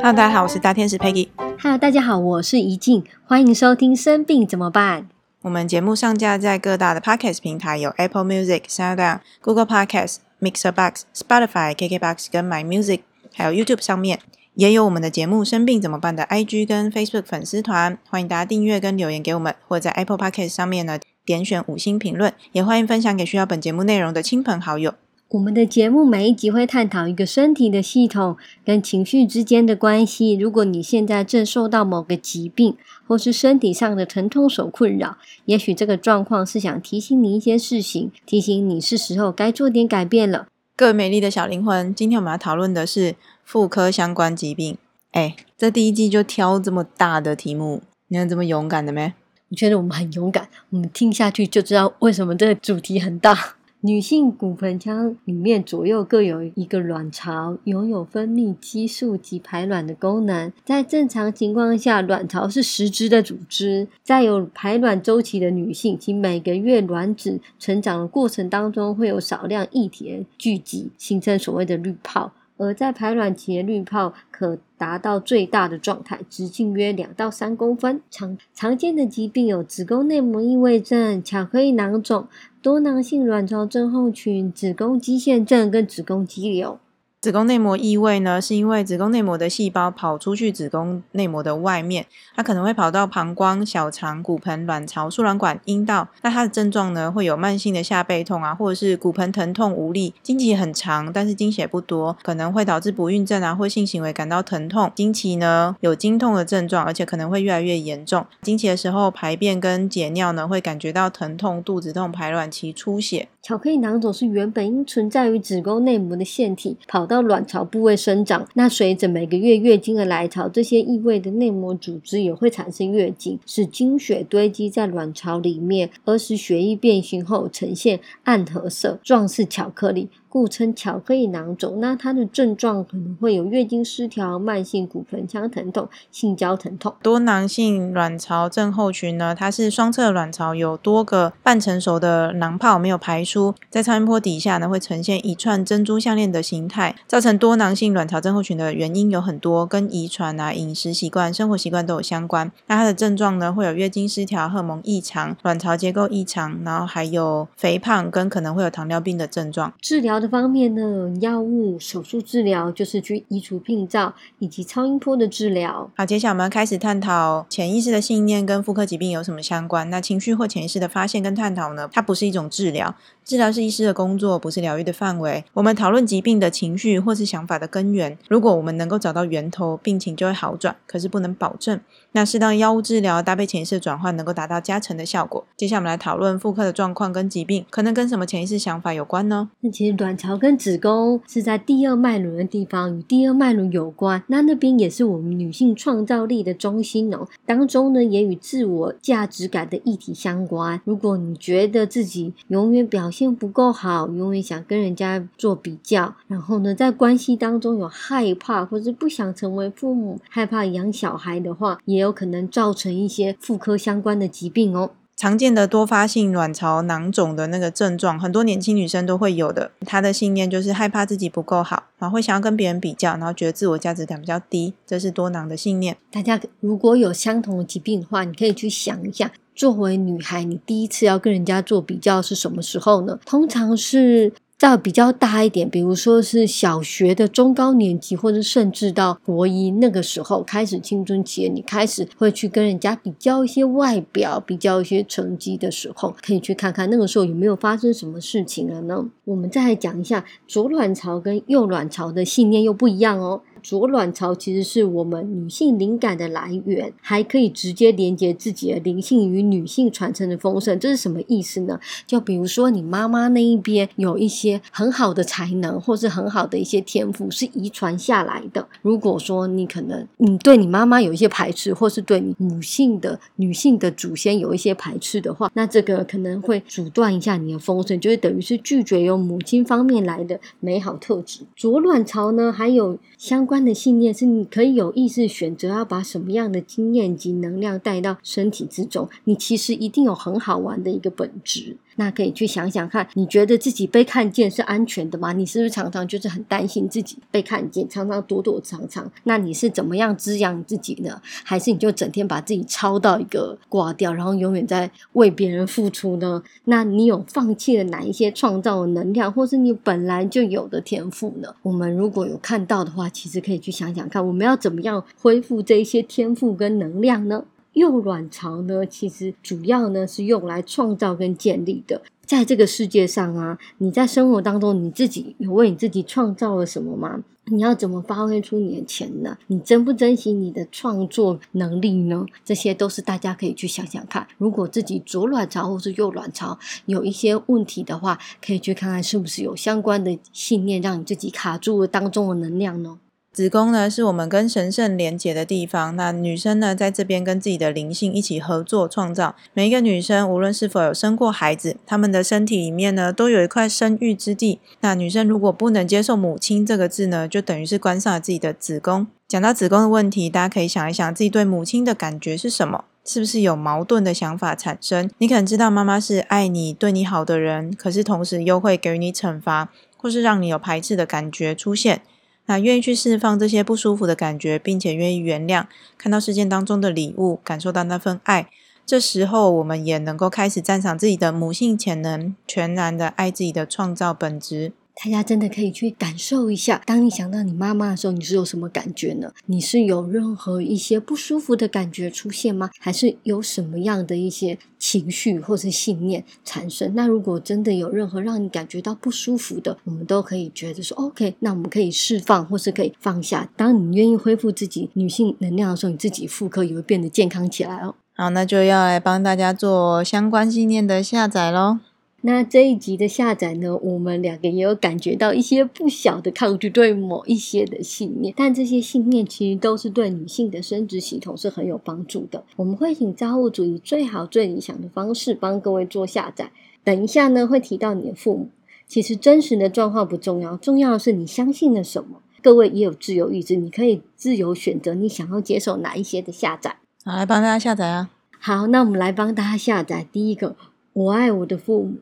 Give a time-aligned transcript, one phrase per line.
[0.00, 1.28] Hello，大家好，我是大天使 Peggy。
[1.60, 5.02] Hello，大家好，我是怡静，欢迎收听《生病怎么办》。
[5.42, 13.00] 我们节目上架在各大的 Podcast 平台，有 Apple Music、SoundOn、Google Podcast、Mixer Box、Spotify、KKBox 跟 My Music，
[13.34, 14.20] 还有 YouTube 上面，
[14.54, 24.94] 也有我们的节目《生病怎么办》的 IG 跟 Facebook 粉丝团，欢迎大家订阅跟留言给我们，或者在 Apple Podcast 上面呢点选五星评论，也欢迎分享给需要本节目内容的亲朋好友。
[25.30, 30.32] 我们的节目每一集会探讨一个身体的系统跟情绪之间的关系。
[30.32, 32.74] 如果你现在正受到某个疾病
[33.06, 40.46] 或是身体上的疼痛所困扰，也许这个状况是想提醒你一些事情，提醒你是时候该做点改变了。
[40.74, 43.14] 各位美丽的小灵魂，今天我们要讨论的是
[43.44, 44.78] 妇科相关疾病。
[45.12, 49.12] 哎，这第一季就挑这么大的题目，你有这么勇敢的没？
[49.50, 53.56] 我觉得我们很勇敢，我们听下去就知道为什么这个主题很大。
[53.80, 60.52] 女性骨盆腔里面左右各有一个卵巢，拥有分泌激素及排卵的功能。
[60.64, 63.86] 在正常情况下，卵巢是实质的组织。
[64.02, 72.32] 在有排卵周期的女性，其每个月卵子成长的过程当中，会有少量液体聚集，形成所谓的滤泡。
[72.58, 78.02] 而在排卵期的滤泡可达到最大的状态，直径约两到三公分。
[78.10, 82.28] 常常见的疾病有子宫内膜异位症、巧克力囊肿、
[82.60, 86.78] 多囊性卵巢症候群、子宫肌腺症跟子宫肌瘤。
[87.20, 96.06] 子宫内膜异位呢，是因为子宫内膜的细胞跑出去子宫内膜的外面，它可能会跑到膀胱、小肠、骨盆、卵巢、输卵管、阴道。
[96.22, 104.92] 那它的症状呢，会有慢性的下背痛啊，或者是骨盆疼痛无力，经期很长，但是经血不多，可能会导致不孕症啊，或性行为感到疼痛。
[104.94, 108.24] 经期呢有经痛的症状，而且可能会越来越严重。
[108.42, 113.26] 经期的时候排便跟解尿呢，会感觉到疼痛、肚子痛、排卵期出血。
[113.48, 130.10] 巧克力囊肿是原本应存在于子宫内膜的腺体跑到卵巢部位生长，那随着每个月月经的来潮，这些异位的内膜组织也会产生月经，使经血堆积在卵巢里面，而使血液变形后呈现暗褐色，状似巧克力。
[130.28, 131.80] 故称巧克力囊肿。
[131.80, 136.94] 那它的症状可能会有月经失调、慢性骨盆腔疼痛、性交疼痛。
[137.02, 146.94] 多囊性卵巢症候群呢，它是双侧卵巢有多个半成熟的囊泡没有排出，在超音波底下呢会呈现一串珍珠项链的形态。
[147.06, 152.50] 造成多囊性卵巢症候群的原因有很多，跟遗传啊、饮食习惯、生活习惯都有相关。
[152.66, 159.72] 那它的症状呢会有月经失调、荷尔蒙异常、卵巢结构异常，然后还有肥胖跟可能会有糖尿病的症状。
[159.80, 165.90] 治疗的方面呢，药物、手术治疗就是去移除病灶，以及超音波的治疗。
[165.96, 169.88] 好，接下来我们要开始探讨潜意识的信念跟妇科疾病有什么相关。
[169.90, 175.44] 那情绪或潜意识的发现跟探讨呢，它不是一种治疗，治疗是医师的工作，不是疗愈的范围。
[175.54, 181.80] 我们讨论疾病的情绪或是想法的根源，如果我们能够找到源头，病情就会好转，可是不能保证。
[182.12, 185.44] 那适当药物治疗搭配潜意识的转换，能够达到加成的效果。
[185.56, 189.50] 接下来我们来讨论妇科的状况跟疾病，可能跟什么潜意识想法有关呢？
[189.60, 194.22] 那其实卵巢跟子宫是在第二脉轮的地方，与第二脉轮有关。
[194.28, 197.28] 那那边也是我们女性创造力的中心哦。
[197.44, 200.80] 当中呢，也与自我价值感的议题相关。
[200.86, 214.88] 如果你觉得自己永远表现不够好，永远想跟人家做比较，然后呢，在关系当中有害怕或是不想成为父母，害怕养小孩的话，也有可能造成一些妇科相关的疾病哦。
[215.18, 219.72] 常见的多发性卵巢囊肿的那个症状，很多年轻女生都会有的。
[219.84, 225.96] 她的信念就是害怕自己不够好，然后会想要跟别人比较，然后觉得自我价值感比较低，这是多囊的信念。
[226.12, 233.18] 大家如果有相同的疾病的话，你可以去想一下，作为女孩，你第一次要跟人家做比较是什么时候呢？
[233.26, 234.32] 通常是。
[234.58, 249.08] 到比较大一点，比如说是小学的中高年级，或者甚至到国一那个时候开始青春期，你开始会去跟人家比较一些外表、比较一些成绩的时候，可以去看看那个时候有没有发生什么事情了呢？
[249.26, 253.42] 我们再来讲一下左卵巢跟右卵巢的信念又不一样哦。
[253.62, 260.78] 左卵巢其实是我们女性灵感的来源，还可以直接连接自己的灵性与女性传承的丰盛。
[260.78, 261.78] 这是什么意思呢？
[262.06, 268.66] 就比如说你妈妈那一边有一些很好的才能，或是很好的一些天赋是遗传下来的。
[268.82, 281.40] 如果说你可能你对你妈妈有一些排斥，或是对你母性的女性的祖先有一些排斥的话，那这个可能会阻断一下你的丰盛，就是等于是拒绝由母亲方面来的美好特质。
[281.56, 289.08] 左卵巢呢，还有相关的信念是，你可以有意识选择要把什么样的经验及能量带到身体之中。
[289.24, 291.78] 你其实一定有很好玩的一个本质。
[291.98, 295.32] 那可以去想想看，你觉得自己被看见是安全的吗？
[295.32, 299.10] 你是不是常常就是很担心自己被看见，常常躲躲藏藏？
[299.24, 301.20] 那你是怎么样滋养自己呢？
[301.44, 306.40] 还是你就整天把自己操到一个挂掉，然后永远在为别人付出呢？
[306.66, 311.52] 那你有放弃了哪一些创造的能量，或是你本来就有的天赋呢？
[311.62, 317.44] 我们如果有看到的话，其实可以去想想看，我们要怎么样恢复这一些天赋跟能量呢？
[317.78, 322.02] 右卵巢呢，其实主要呢是用来创造跟建立的。
[322.26, 327.24] 在这个世界上啊，你在生活当中，你自己有为你自己创造了什么吗？
[327.46, 329.34] 你要怎么发挥出你的潜能？
[329.46, 332.26] 你珍不珍惜你的创作能力呢？
[332.44, 334.28] 这些都是大家可以去想想看。
[334.36, 342.98] 如果自己左卵巢或是右卵巢有一些问题的话，可以去看看是不是有相关的信念让你自己卡住了当中的能量呢？
[343.32, 345.94] 子宫呢，是我们跟神圣连结的地方。
[345.94, 349.36] 那女生呢，在这边跟自己的灵性一起合作创造。
[349.52, 354.58] 每一个女生，无论是否有生过孩子，她们的身体里面呢，都有一块生育之地。
[354.80, 359.06] 那女生如果不能接受“母亲”这个字呢，就等于是关上了自己的子宫。
[359.28, 362.86] 讲到子宫的问题，大家可以想一想，自己对母亲的感觉是什么？
[363.04, 365.08] 是不是有矛盾的想法产生？
[365.18, 372.02] 你可能知道妈妈是爱你、对你好的人，可是同时又会给你惩罚，或是让你有排斥的感觉出现。
[372.48, 375.66] 那愿意去释放这些不舒服的感觉，并且愿意原谅，
[375.98, 378.48] 看到事件当中的礼物，感受到那份爱，
[378.86, 384.72] 这时候我们也能够开始赞赏自己的母性潜能，全然的爱自己的创造本质。
[385.04, 389.32] 大家真的可以去感受一下，当你想到你妈妈的时候，你是有什么感觉呢？
[389.46, 392.68] 你是有任何一些不舒服的感觉出现吗？
[392.80, 396.92] 还是有什么样的一些情绪或是信念产生？
[396.96, 403.48] 那如果真的有任何让你感觉到不舒服的，我们都可以觉得说，OK，那我们可以释放或是可以放下。
[403.56, 407.94] 当你愿意恢复自己女性能量的时候，你自己妇科也会变得健康起来哦。
[408.14, 411.78] 好，那就要来帮大家做相关信念的下载喽。
[412.20, 422.42] 那这一集的下载呢，我们两个也有感觉到一些不小的抗拒对某一些的信念，但这些信念其实都是对女性的生殖系统是很有帮助的。
[422.56, 426.50] 我们会请造物主以最好最理想的方式帮各位做下载。
[426.82, 428.48] 等一下呢，会提到你的父母，
[428.88, 432.20] 其实真实的状况不重要，重要的是你相信了什么。
[432.42, 436.78] 各位也有自由意志，你可以自由选择你想要接受哪一些的下载。
[437.04, 438.10] 好，来帮大家下载啊。
[438.40, 440.56] 好，那我们来帮大家下载第一个，
[440.92, 441.94] 我爱我的父母。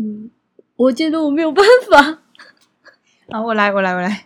[0.00, 0.30] 嗯，
[0.76, 2.18] 我觉得我没有办法。
[3.30, 4.24] 好， 我来，我来，我来。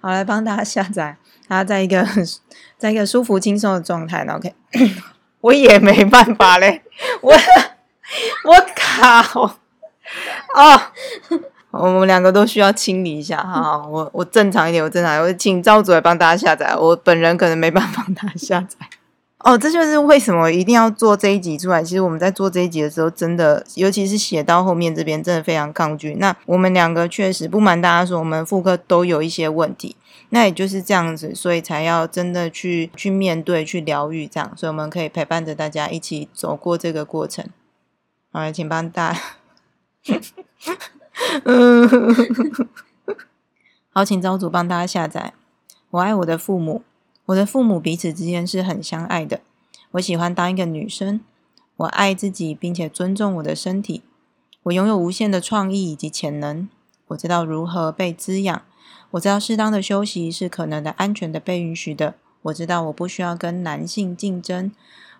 [0.00, 1.16] 好，来帮大家下载，
[1.46, 2.04] 大家在一个
[2.76, 4.26] 在一个舒服轻松的状态。
[4.26, 4.52] OK，
[5.40, 6.82] 我也没办法嘞，
[7.20, 9.56] 我我靠！
[10.54, 10.80] 哦，
[11.70, 13.38] 我们两个都需要清理一下。
[13.38, 16.76] 哈，我我正常一点，我正常，我请赵主来帮大家下载。
[16.76, 18.76] 我本人可能没办法帮大家下载。
[19.44, 21.82] 哦，这就是为什么一定要做这一集出来。
[21.82, 26.14] 其实我们在做这一集的时候，真的，尤其是写到后面这边，真的非常抗拒。
[26.14, 29.96] 那我们两个确实不瞒大家说，我们妇科都有一些问题。
[30.30, 34.50] 那也就是这样子，所以才要真的去去面对、去疗愈这样。
[34.56, 37.44] 所以我们可以陪伴着大家一起走过这个过程。
[38.32, 39.20] 好，请帮大家。
[41.44, 41.86] 嗯，
[43.92, 45.34] 好，请招主帮大家下载。
[45.90, 46.82] 我爱我的父母。
[47.26, 49.40] 我的父母彼此之间是很相爱的。
[49.92, 51.20] 我喜欢当一个女生，
[51.76, 54.02] 我爱自己，并且尊重我的身体。
[54.64, 56.68] 我拥有无限的创意以及潜能。
[57.08, 58.62] 我知道如何被滋养。
[59.12, 62.14] 我知道适当的休息是可能的、安全的、被允许的。
[62.42, 64.72] 我知道我不需要跟男性竞争。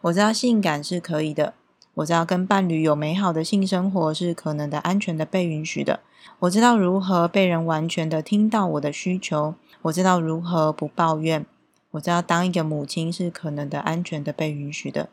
[0.03, 1.55] 我知道性感是可以的。
[1.95, 6.01] 我知道跟伴侣有美好的性生活是可能的、安全的、被允许的。
[6.41, 9.55] 我知道如何被人完全的听到我的需求。
[9.83, 11.47] 我知道如何不抱怨。
[11.95, 15.09] 我知道当一个母亲是可能的、安全的、被允许的。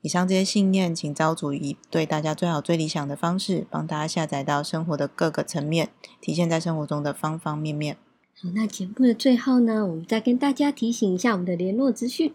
[0.00, 7.96] 以上这些信念，请招主以对大家最好、最理想的方式，帮大家下载到生活的各个层面，体现在生活中的方方面面。
[8.40, 12.32] 好，那节目的最后呢，我们再跟大家提醒一下我们的联络资讯。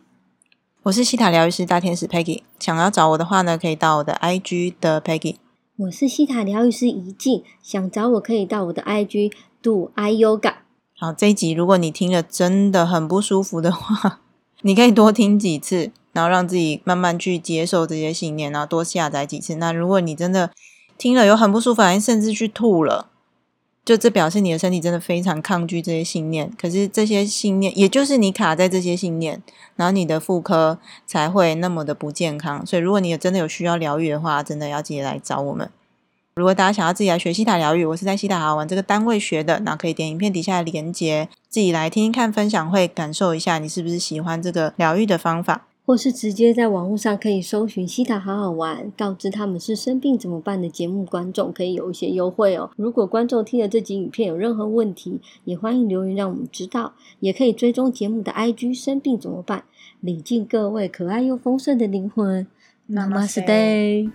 [0.84, 5.38] 我是西塔疗愈师大天使 Peggy，想要找我的话呢，可以到我的 IG 的 Peggy。
[5.78, 10.65] 我是西塔疗愈师怡静，想找我可以到我的 IG Do I Yoga。
[10.98, 14.22] 好，这一集如果你听了真的很不舒服的话，
[14.62, 19.56] 你可以多听几次，然后让自己慢慢去接受这些信念，然后多下载几次。
[19.56, 20.52] 那如果你真的
[20.98, 23.10] 听了有很不舒服，甚至去吐了，
[23.84, 26.50] 就这表示你的身体真的非常抗拒这些信念。
[26.58, 29.44] 可是这些信念，也就是你卡在这些信念，
[29.76, 32.66] 然后你的妇科才会那么的不健康。
[32.66, 35.70] 所以如果你真的有需要疗愈的话，真的要记得来找我们。
[36.36, 45.66] 如果大家想要自己来学西塔疗愈，我是在西塔好玩这个单位学的，那可以点影片底下的连接，自己来听听看分享会，感受一下你是不是喜欢这个疗愈的方法。
[45.86, 52.70] 或是直接在网络上可以搜寻“西塔好好玩”，告知他们是生病怎么办的节目观众，可以有一些优惠哦。
[52.76, 59.64] 如果观众听了这集影片有任何问题，也欢迎留言让我们知道，也可以追踪节目的 IG“ 生病怎么办”，
[60.02, 62.46] 礼敬各位可爱又丰盛的灵魂。
[62.90, 64.12] Namaste。